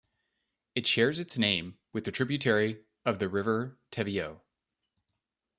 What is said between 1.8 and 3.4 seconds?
with a tributary of the